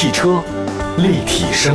[0.00, 0.40] 汽车
[0.98, 1.74] 立体声，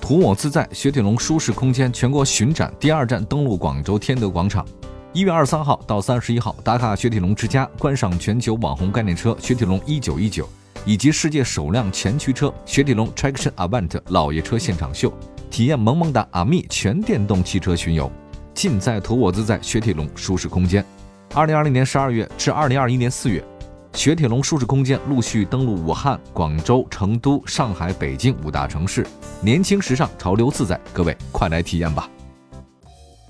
[0.00, 4.64] 图我自在，雪铁龙舒适空间全国巡展第二站登陆广州天德广场，
[5.12, 10.48] 一月二十三号到三十一号，打卡雪铁龙之家，观赏全球网红概念车雪铁龙一九一九，
[10.84, 15.12] 以及世界首辆前驱车雪铁龙 Traction Avant 老爷车现场秀，
[15.50, 18.08] 体验萌萌哒阿密全电动汽车巡游，
[18.54, 20.86] 尽在图我自在雪铁龙舒适空间。
[21.34, 23.44] 二零二零年十二月至二零二一年四月。
[23.92, 29.06] 雪铁龙舒适空间陆续登陆武汉、广州、成都、上海、北京五大城市，
[29.42, 32.08] 年轻时尚，潮流自在，各位快来体验吧！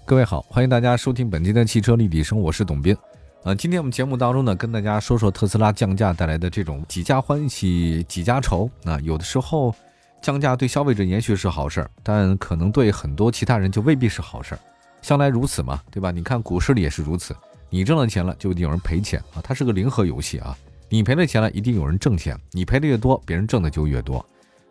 [0.04, 2.96] 各位好，欢迎大家收听本期的汽车立体声，我是董斌。
[3.42, 8.70] 呃，今天我们节目当中呢，跟大家说说特斯拉降价带来的这种几家欢喜几家愁。
[8.82, 9.74] 那有的时候
[10.22, 14.58] 降价对消费者也许是好事儿，但可能对很多其他人就未必是好事儿。
[15.02, 16.10] 向来如此嘛，对吧？
[16.10, 17.34] 你看股市里也是如此。
[17.72, 19.40] 你挣了钱了，就一定有人赔钱啊！
[19.42, 20.58] 它是个零和游戏啊！
[20.88, 22.36] 你赔了钱了，一定有人挣钱。
[22.50, 24.24] 你赔的越多，别人挣的就越多。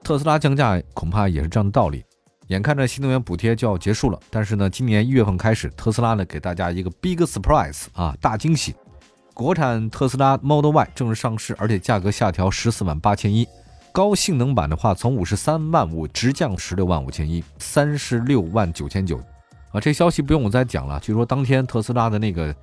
[0.04, 2.04] 特斯拉降价恐怕也是这样的道理。
[2.48, 8.76] 眼看着新能源补贴就要结束了，但是呢，今年一月份开始，特斯拉呢给大家一个 big surprise 啊，大惊喜！
[9.34, 13.48] 国产特斯拉 Model Y 正式上市，而且价格下调十四万八千一。
[13.94, 19.18] 高性能版的话，从五十三万五直降十六万五千一，三十六万九千九。
[19.72, 21.00] 啊，这消息不用我再讲了。
[21.00, 22.54] 据说当天特斯拉的那个。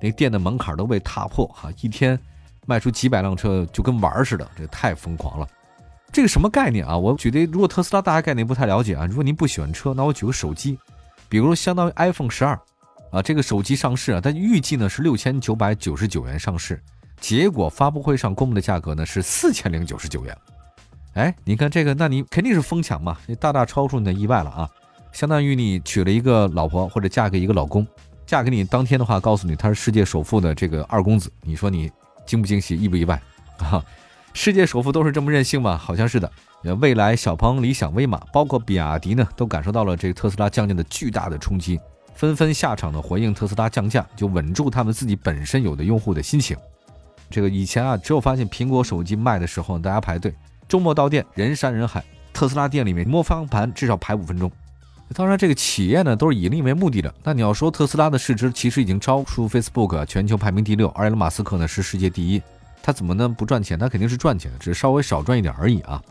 [0.00, 2.18] 那店的门槛都被踏破哈，一天
[2.66, 5.48] 卖出几百辆车就跟玩儿似的，这太疯狂了。
[6.12, 6.96] 这个什么概念啊？
[6.96, 10.78] 我举的如果特斯拉大家概念不太了解啊，如果您不喜欢车，那我举个手机，
[11.28, 12.58] 比如相当于 iPhone 十二
[13.10, 16.80] 啊，这个手机上市啊，它预计呢是六千九百九十九元上市，
[17.20, 20.36] 结果发布会上公布的价格呢是四千零九十九元。
[21.14, 24.70] 哎，你看这个，那你肯定是疯抢嘛，你大大超出你的意外了啊，
[25.12, 27.86] 相当于你娶了一个老婆或者嫁给一个老公。
[28.26, 31.90] 嫁给你当天的话，告诉你他是世界首富的这个二公子，你说你
[32.26, 33.20] 惊不惊喜，意不意外
[33.58, 33.84] 啊？
[34.34, 35.78] 世界首富都是这么任性吗？
[35.78, 36.30] 好像是的。
[36.62, 41.78] 呃未来、小鹏、理想、威马，包括比亚迪呢，都感受到了这个特斯拉降价的巨大的冲击，
[42.14, 46.56] 纷纷下场的回应特斯拉降价，就稳住他们自己本身有的用户的心情。
[47.30, 50.34] 这个以前啊，只有发现苹果手机卖的时候，大家排队，
[50.66, 54.50] 周末到店人山人海，特斯拉店里面摸方向盘至少排五分钟。
[55.14, 57.14] 当然，这个企业呢都是以利为目的的。
[57.22, 62.42] 那你要说特斯拉的市值其实已经超出 Facebook，全球排名第六，而埃隆·马斯克呢是世界第一，
[62.82, 63.78] 他怎么能不赚钱？
[63.78, 66.02] 他肯定是赚钱的，只是稍微少赚一点而已啊。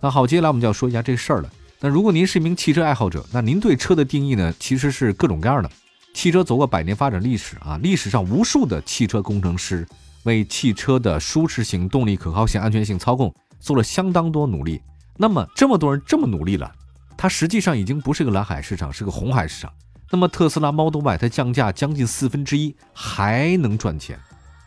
[0.00, 1.50] 那好，接下来我们就要说一下这事儿了。
[1.78, 5.70] 那如果您是一名汽车爱好者，那您对车的定义呢其实是各种各样的。
[6.12, 9.86] 汽车走过百年发展历史啊，历史上无数的汽车工程师
[10.24, 14.80] 为汽车的舒适性、动力可靠性、安全性、操控做了相当多努力。
[15.16, 16.72] 那么这么多人这么努力了。
[17.20, 19.70] 它实际上已经不是个蓝海市场，是个红海市场。
[20.08, 24.18] 那么特斯拉 Model Y 它降价将近四分之一，还能赚钱。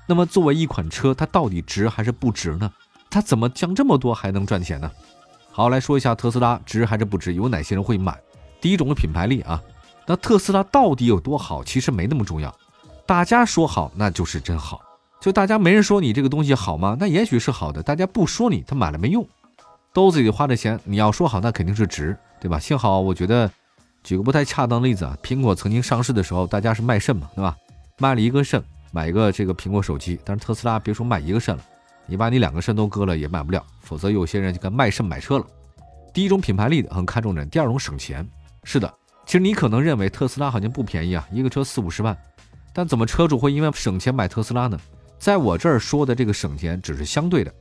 [0.06, 2.72] 那么作为一款车，它到底值还是不值呢？
[3.10, 4.92] 它怎么降这么多还能赚钱呢？
[5.50, 8.16] 好，来说一下特斯拉值还是不值，有哪些人会买？
[8.62, 9.60] 第一种是品牌力啊。
[10.06, 11.64] 那特斯拉到底有多好？
[11.64, 12.56] 其实没那么重要。
[13.08, 14.80] 大家说好，那就是真好。
[15.20, 16.96] 就大家没人说你这个东西好吗？
[17.00, 17.82] 那也许是好的。
[17.82, 19.28] 大家不说你，他买了没用。
[19.92, 22.16] 兜子里花的钱，你要说好，那肯定是值。
[22.44, 22.60] 对吧？
[22.60, 23.50] 幸好我觉得，
[24.04, 27.56] 举个不太恰当的例子啊，苹果曾经上市的时候，大家是卖肾嘛，对吧？
[28.00, 28.62] 卖了一个肾
[28.92, 31.64] 买一个这个苹果手机，但是特斯拉别说卖一个肾了，
[32.06, 35.46] 你把你两个肾都割了也买不了，否则有些人就该卖肾买车了。
[36.14, 38.28] 第一种品牌力的很看重人，第二种省钱。
[38.66, 38.94] 是的，
[39.26, 42.18] 其实你可能认为特斯拉好像不便宜啊，一个车四五十万，
[42.74, 44.78] 但怎么车主会因为省钱买特斯拉呢？
[45.18, 47.54] 在我这儿说的这个省钱只是相对的，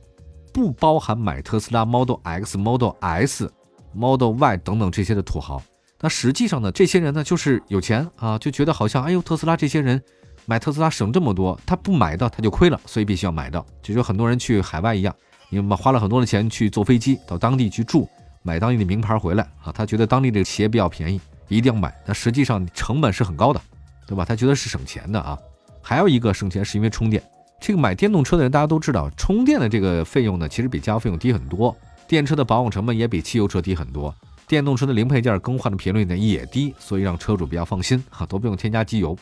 [0.53, 3.49] 不包含买特斯拉 Model X、Model S。
[3.95, 5.61] Model Y 等等这些的土豪，
[5.99, 10.01] 那实际上呢，这些人呢就是有钱啊，就觉得好像哎呦，特斯拉这些人
[10.45, 13.65] 买特斯拉省这么多，他不买到他就亏了，所以必须要买到。
[13.81, 15.15] 就很多人去海外一样，
[15.49, 18.09] 你们花了很多的钱去坐飞机到当地去住，
[18.41, 21.93] 买当地的名牌回来啊，他觉得当地这个企业比较便宜，一定要买。
[22.05, 23.61] 那实际上成本是很高的，
[24.05, 24.25] 对吧？
[24.25, 25.37] 他觉得是省钱的啊。
[25.81, 27.21] 还有一个省钱是因为充电，
[27.61, 31.75] 这个买电动车的人大家都知道，充电的这个费用呢，其实比加油费用低很多。
[32.07, 34.13] 电车的保养成本也比汽油车低很多，
[34.47, 39.17] 电动车的零配件更换的频率呢也低，所以让车主比较放心哈，都不用添加机油。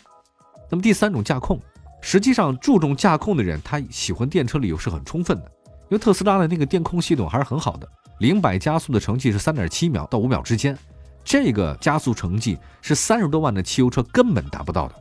[0.70, 1.60] 那么第三种驾控，
[2.02, 5.46] 实际上注重驾控的人，他喜欢电车理由是很充分的，
[5.90, 7.88] 因为特斯拉的那个电控系统还是很好的，
[8.20, 10.78] 零百加速的成绩是三点七秒到五秒之间，
[11.24, 14.96] 这个加速成绩是三十多万的汽油车根本达不到的。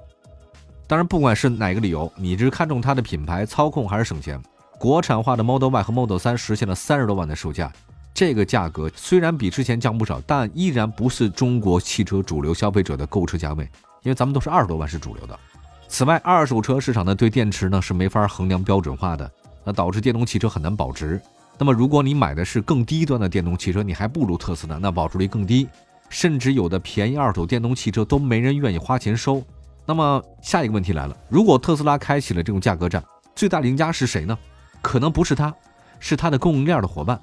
[0.86, 4.42] 当然，不管是哪个理由，你是看重它的品牌、操控还是省钱。
[4.80, 7.70] 国产化的 Model Y 和 Model 3实现了三十多万的售价，
[8.14, 13.64] 这个价格虽然比之前降不少，但依然不是中国汽车主流消费者的购车价位，
[14.02, 15.38] 因为咱们都是二十多万是主流的。
[15.86, 19.30] 此外，二手车市场呢对电池呢是没法衡量标准化的，
[19.64, 21.20] 那导致电动汽车很难保值。
[21.58, 25.68] 那么如果你买的是更低端的电动汽车，你还不如特斯拉，那保值率更低，
[26.08, 29.44] 甚至有的便宜二手电动汽车都没人愿意花钱收。
[29.84, 33.04] 那么下一个问题来了，如果特斯拉开启了这种价格战，
[33.36, 34.38] 最大赢家是谁呢？
[34.82, 35.54] 可能不是它，
[35.98, 37.20] 是它的供应链的伙伴。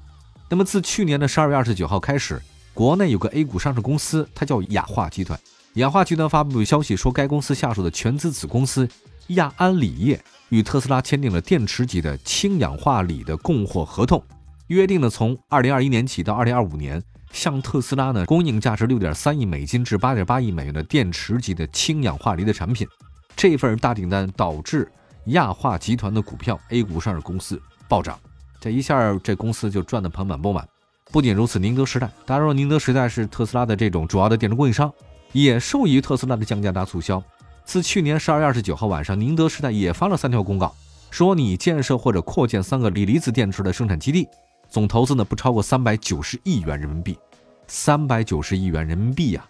[0.50, 2.42] 那么自去年的十二月二十九号开始，
[2.74, 5.40] 国内有个 A 股上市公司，它叫雅化集团。
[5.74, 8.88] 雅化集团发布消息说，该公司下属的全资子公司
[9.28, 14.24] 亚安锂业与特斯拉签订了电池级的氢氧化锂的供货合同，
[14.68, 22.88] 约定呢从二零二一年起到二零二五年，向特斯拉呢供应价值六点三亿美金至八点八亿美元的电池级的氢氧化锂的产品。
[23.36, 24.90] 这份大订单导致
[25.28, 28.20] 亚化集团的股票 A 股上市公司暴涨，
[28.60, 30.68] 这一下这公司就赚得盆满钵满。
[31.12, 34.92] 不仅如此，宁德时代，大家说宁德时代是特斯拉的这种主要的电池供应商。
[35.34, 37.22] 也受益于特斯拉的降价大促销。
[37.66, 40.74] 自去年十二月二十九号晚上，宁德时代也发了三条公告，
[41.12, 44.26] 说你建设或者扩建三个锂离子电池的生产基地，
[44.70, 47.20] 总投资呢不超过三百九十亿元人民币。
[47.68, 49.46] 三百九十亿元人民币呀！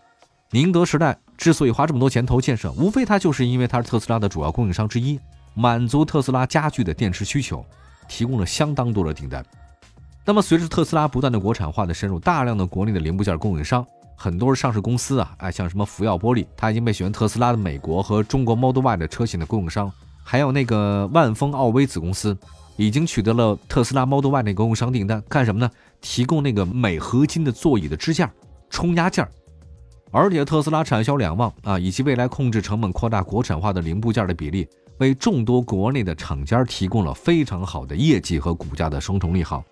[0.49, 5.19] 宁德时代之所以花这么多钱投建设，无非它就是因为它是特斯拉的主要供应商之一，
[5.57, 7.65] 满足特斯拉家具的电池需求，
[8.07, 9.43] 提供了相当多的订单。
[10.23, 13.83] 那么随着特斯拉不断的国产化的深入，大量的国内的零部件供应商。
[14.15, 19.91] 很多是上市公司啊，哎，像什么福耀玻璃，它已经被选为特斯拉的美国和中国 Model Y 的车型的供应商，
[20.23, 22.37] 还有那个万丰奥威子公司，
[22.75, 25.69] 已经取得了特斯拉 Model Y 那供应商订单，干什么呢？
[26.01, 28.31] 提供那个镁合金的座椅的支架、
[28.69, 29.27] 冲压件
[30.11, 34.67] 而且特斯拉产销两旺啊，以及未来控制成本、扩大国产化的零部件的比例，
[34.99, 39.63] 为众多国内的厂家提供了非常好的业绩和股价的双重利好。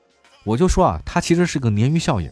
[0.44, 2.32] 我就说啊，它其实是个鲶鱼效应。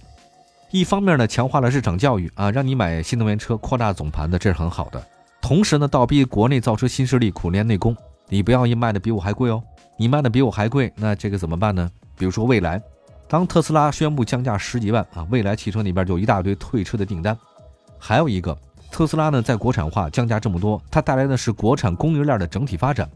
[0.72, 5.04] 一方面呢，强化了市场教育啊，让你买新能源车，扩大总盘子，这是很好的。
[5.42, 7.96] 同时呢，倒逼国内造车新势力苦练内功，
[8.30, 9.62] 你不要一卖的比我还贵哦，
[9.98, 11.92] 你卖的比我还贵，那这个怎么办呢？
[12.18, 12.82] 比如说蔚来，
[13.28, 17.38] 当特斯拉宣布降价十几万啊，蔚来汽车那边就一大堆退车的订单。
[18.00, 18.58] 还有一个，
[18.94, 23.10] 特斯拉呢在国产化降价这么多，它带来的是国产供应链的整体发展，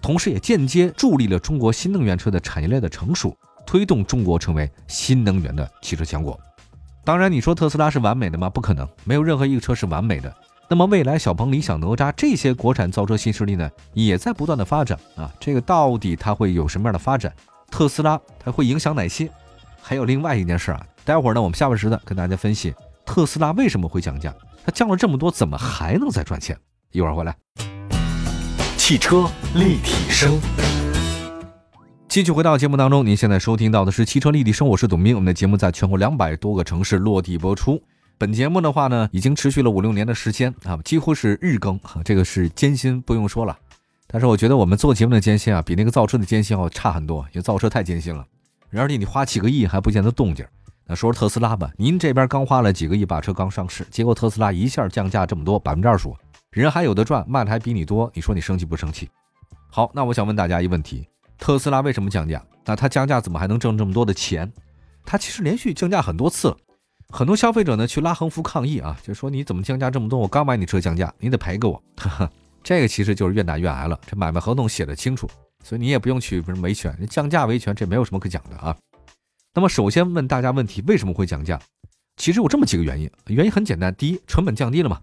[0.00, 3.36] 同时也间接助力了中国新能源车的产业链的成熟，
[3.66, 6.38] 推动中国成为新能源的汽车强国。
[7.02, 8.48] 当然，你说特斯拉是完美的吗？
[8.48, 10.32] 不可能，没有任何一个车是完美的。
[10.68, 15.28] 那么，未来小鹏、理想、哪吒这些国产造车新势力呢，也在不断的发展啊。
[15.40, 17.34] 这个到底它会有什么样的发展？
[17.72, 19.28] 特斯拉它会影响哪些？
[19.82, 22.72] 还有另外一件事啊，待会儿呢，我们下半时的跟大家分析
[23.04, 24.34] 特斯拉为什么会降价，
[24.64, 26.56] 它降了这么多，怎么还能再赚钱？
[26.92, 27.36] 一会儿回来，
[28.76, 30.40] 汽车立体声。
[32.08, 35.14] 继续回到节目当中，您现在收听到的是汽车立体声，我是董斌。
[35.14, 37.82] 我们的节目在全国两百多个城市落地播出。
[38.16, 43.58] 本节目的话呢，已经持续了五六年的时间啊，几乎是日更，这个是艰辛不用说了。
[44.06, 48.24] 但是我觉得我们做节目的艰辛啊，比那个造车的艰辛要差很多，因为造车太艰辛了。
[48.70, 50.46] 然而且你花几个亿还不见得动静。
[50.86, 56.16] 那说说特斯拉吧，您这边刚花了几个亿把车刚上市，结果特斯拉一下降价这么多，百分之二十五，
[56.50, 59.08] 人还有的赚，卖的还比你多，你说你生气不生气？
[59.70, 61.08] 好，那我想问大家一个问题。
[61.38, 62.44] 特斯拉为什么降价？
[62.64, 64.52] 那它降价怎么还能挣这么多的钱？
[65.04, 66.56] 它其实连续降价很多次了，
[67.08, 70.18] 很多消费者呢去拉横幅抗议啊，就说你怎么降价这么多？
[70.18, 71.82] 我刚买你车降价，你得赔给我。
[72.62, 73.98] 这个其实就是愿打愿挨了。
[74.06, 75.28] 这买卖合同写的清楚，
[75.62, 78.74] 所以你也不用去什么维权，降价维权这没有什么可讲的啊。
[79.56, 81.60] 那么首先问大家问题，为什么会降价？
[82.16, 85.00] 其实有这么几个原因，原因很简单，第一，成本降低了嘛。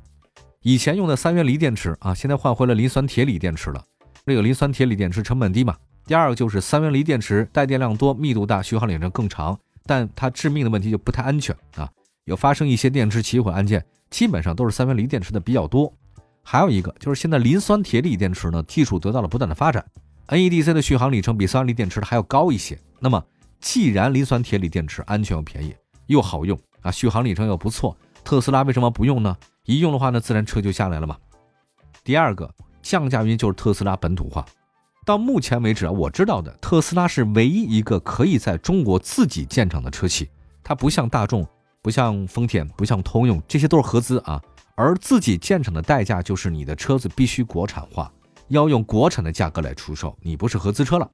[0.61, 3.81] 以前用的三元锂电池啊，现在换回了磷酸铁锂电池了，
[4.25, 5.77] 这个磷酸铁锂电池成本低嘛。
[6.05, 11.89] 第二个就是三元锂电池带电量多、密度大、续航里程更长，但它致命的问题就不太安全啊，
[12.25, 15.93] 有发生一些电池起火案件，基本上都是三元锂电池的比较多。
[16.43, 19.85] 还有一个就是现在磷酸铁锂电池呢，技术得到了不断的发展
[20.27, 22.77] ，NEDC 的续航里程比三元锂电池的还要高一些。
[22.99, 23.23] 那么
[23.61, 25.73] 既然磷酸铁锂电池安全又便宜
[26.07, 29.37] 又好用啊，续航里程又不错，特斯拉为什么不用呢？
[29.65, 31.15] 一用的话呢，自然车就下来了嘛。
[32.03, 32.51] 第二个
[32.81, 34.43] 降价原因就是特斯拉本土化。
[35.05, 40.29] 到目前为止啊，我知道的特斯拉是唯一一个可以在中国自己建厂的车企。
[40.63, 41.47] 它不像大众，
[41.81, 44.41] 不像丰田，不像通用，这些都是合资啊。
[44.75, 48.11] 而自己建厂的代价就是你的车子必须国产化，
[48.47, 51.09] 要用国产的价格来出售，你不是合资车了。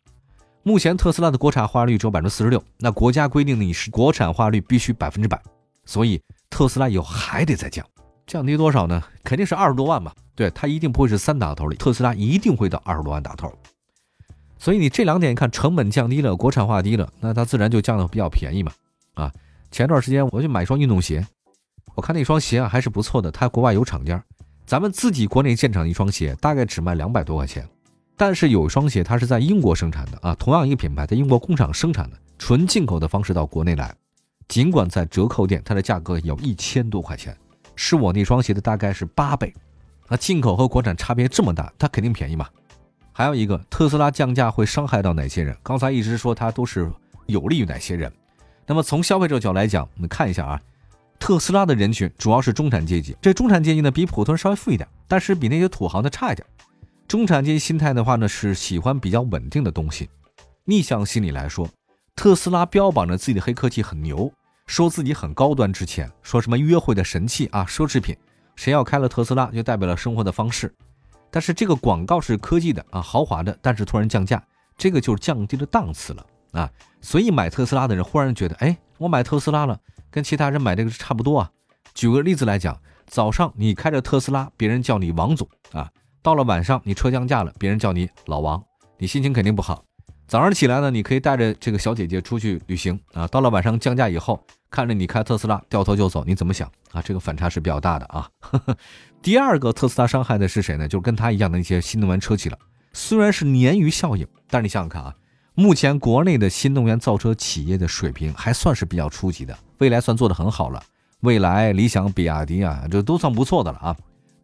[0.67, 5.41] 目前特斯拉的国产化率只有百分之四十六，那国家规定的你是国产化率必须百分之百，
[5.85, 7.87] 所以特斯拉以后还得再降，
[8.25, 9.01] 降低多少呢？
[9.23, 10.13] 肯定是二十多万吧。
[10.35, 13.49] 对，它一定不会是三打头的，特斯拉一定会到二十多万打头。
[14.59, 18.73] 所以你这两点，看成本降低了，国产化低了，那它自然就降的比较便宜嘛。
[19.13, 19.31] 啊，
[19.71, 21.25] 前段时间我去买一双运动鞋，
[21.95, 24.21] 我看那双鞋啊还是不错的，它国外有厂家，
[24.65, 27.65] 咱们自己国内建厂一双鞋大概只卖两百多块钱，
[28.17, 33.95] 但是有一双鞋它是在英国生产的啊，同样一个品牌在英国工厂生产的，纯进口的方式到国内来，
[34.47, 37.37] 尽管在折扣店它的价格有一千多块钱，
[37.75, 39.53] 是我那双鞋的大概是八倍。
[40.09, 42.47] 那进口和国产差别这么大，它肯定便宜嘛。
[43.11, 45.55] 还有一个，特斯拉降价会伤害到哪些人？
[45.61, 46.91] 刚才一直说它都是
[47.25, 48.11] 有利于哪些人。
[48.65, 50.61] 那么从消费者角度来讲，我们看一下啊，
[51.19, 56.47] 特斯拉的人群主要是中产阶级，这中产阶级呢比普通人稍微富一点，但是比那些土豪呢差一点。
[57.07, 60.09] 中产阶级心态的话呢是喜欢比较稳定的东西。
[60.65, 61.69] 逆向心理来说，
[62.15, 64.29] 特斯拉标榜着自己的黑科技很牛，
[64.65, 68.15] 说自己很高端，之前说什么约会的神器啊，奢侈品。
[68.57, 70.73] 谁要开了特斯拉，就代表了生活的方式。
[71.31, 74.43] 但是这个广告是科技的啊，豪华的，但是突然降价，
[74.77, 76.69] 这个就是降低了档次了啊。
[76.99, 79.79] 所以买特斯拉的人忽然觉得，哎，我买特斯拉了，
[80.11, 81.49] 跟其他人买这个差不多啊。
[81.93, 85.87] 举个例子来讲，早上你开着特斯拉，别人叫你王总啊；
[86.27, 88.61] 到了晚上你车降价了，别人叫你老王，
[88.97, 89.81] 你心情肯定不好。
[90.27, 94.37] 早上起来呢，你可以带着这个小姐姐出去旅行啊，到了晚上降价以后。
[94.69, 97.01] 看着你开特斯拉掉头就走，你怎么想啊？
[97.01, 98.77] 这个反差是比较大的啊呵呵。
[99.23, 100.85] 第二个特斯拉伤害的是谁呢？
[100.85, 102.59] 就是跟他一样的一些新能源车企了。
[102.91, 105.15] 虽然是鲶鱼效应，但是你想想看啊，
[105.53, 110.83] 目前国内的新能源造车企业的水平还算是比较初级的，未来算做得很好了。
[111.21, 113.95] 未来、理想、比亚迪啊，这都算不错的了啊。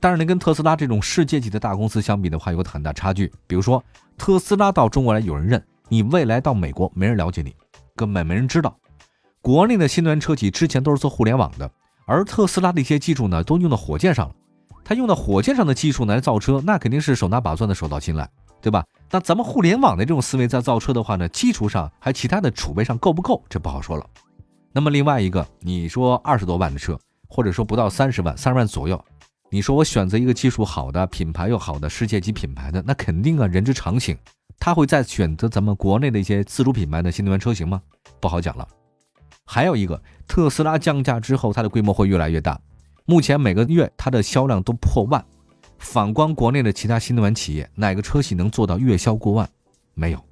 [0.04, 3.32] 但是呢，跟特斯拉这种世界级的大公司相比的话，有很大差距。
[3.48, 3.82] 比如说，
[4.18, 7.56] 特斯拉到中国来有人认，你未来到美国没人了解你，
[7.96, 8.78] 根本没人知道。
[9.42, 11.72] 国内的新能源车企之前都是做互联网的，
[12.06, 14.36] 而特斯拉的一些技术呢，都用到火箭上了。
[14.84, 18.30] 它用到火箭上的技术来造车，那肯定是手拿把攥的手到擒来，
[18.62, 18.84] 对吧？
[19.10, 24.06] 那咱们互联网的这种思维在造车的话呢，基础上还其他的储备上够不够，这不好说了。
[24.74, 29.02] 那么另外一个，你说二十多万的车，或者说不到三十万，三十万左右，
[29.54, 34.18] 你说我选择一个技术好的、品牌又好的世界级品牌的，那肯定啊，人之常情，
[34.58, 37.80] 他会再选择咱们国内的一些自主品牌的新能源车型吗？
[38.20, 38.68] 不好讲了。
[39.46, 42.60] 还有一个，特斯拉降价之后，它的规模会越来越大。
[43.06, 45.24] 目前每个月它的销量都破万。
[45.78, 49.48] 反观国内的其他新能源企业，哪个车企能做到月销过万？
[49.94, 50.26] 没有。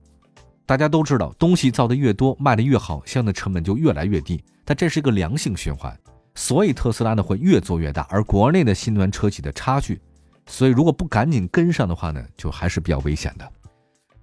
[0.66, 4.44] 大家都知道，东西造的越多，卖的越好，相应的成本就越来越低。
[4.66, 5.96] 但这是一个良性循环，
[6.36, 10.00] 所以特斯拉呢会越做越大，而国内的新能源车企的差距，
[10.46, 13.52] 所以如果不赶紧跟上的话呢，就还是比较危险的。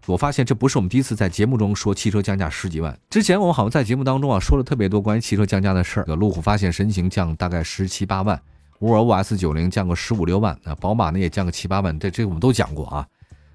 [0.07, 2.99] 我发现这不是我们第一次在节目中说汽车降价十几万。
[3.11, 6.17] 之前我们好像在节目当中啊说了特别多关于汽车降价的事儿。
[6.17, 8.41] 路虎发现神行降大概十七八万，
[8.79, 13.07] 沃尔沃 S 九零降个十五六万，啊，宝马呢也降个七八万，这这我们都讲过啊。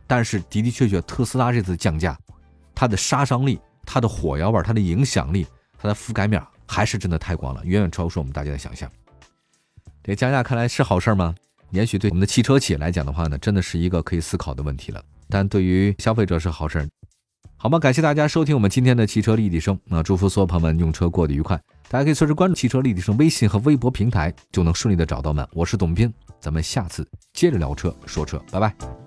[0.05, 2.15] 但是的的确确，特斯拉这次降价，
[2.75, 5.47] 它的杀伤力、它的火药味、它的影响力、
[5.81, 6.39] 它的覆盖面
[6.73, 8.89] 还是真的太广了，远远超出我们大家的想象。
[10.03, 11.35] 这降价看来是好事吗？
[11.69, 14.99] 也许对我们的汽车企业来讲的话呢，真的是一个可以思考的问题了。
[15.29, 16.89] 但对于消费者是好事，
[17.57, 17.77] 好吗？
[17.77, 19.79] 感谢大家收听我们今天的汽车立体声。
[19.85, 21.59] 那祝福所有朋友们用车过得愉快。
[21.89, 25.47] 大家可以随时关注汽车立体声微信和微博平台，就能顺利的找到们。
[25.53, 29.02] 我是董斌，咱们下次接着聊车说车，拜拜。